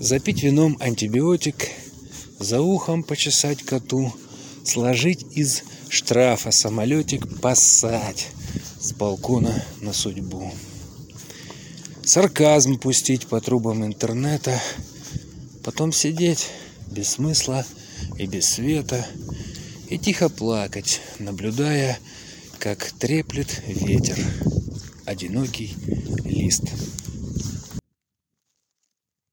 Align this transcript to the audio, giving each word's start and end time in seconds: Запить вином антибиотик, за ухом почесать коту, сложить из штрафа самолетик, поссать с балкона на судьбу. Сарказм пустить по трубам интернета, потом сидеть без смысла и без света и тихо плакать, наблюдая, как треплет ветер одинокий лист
Запить 0.00 0.42
вином 0.42 0.78
антибиотик, 0.80 1.68
за 2.38 2.62
ухом 2.62 3.02
почесать 3.02 3.62
коту, 3.62 4.10
сложить 4.64 5.26
из 5.36 5.62
штрафа 5.90 6.52
самолетик, 6.52 7.38
поссать 7.42 8.28
с 8.80 8.94
балкона 8.94 9.62
на 9.82 9.92
судьбу. 9.92 10.54
Сарказм 12.02 12.78
пустить 12.78 13.26
по 13.26 13.42
трубам 13.42 13.84
интернета, 13.84 14.58
потом 15.62 15.92
сидеть 15.92 16.48
без 16.90 17.10
смысла 17.10 17.66
и 18.18 18.24
без 18.24 18.46
света 18.46 19.06
и 19.90 19.98
тихо 19.98 20.30
плакать, 20.30 21.02
наблюдая, 21.18 21.98
как 22.58 22.90
треплет 22.92 23.62
ветер 23.66 24.18
одинокий 25.04 25.76
лист 26.24 26.64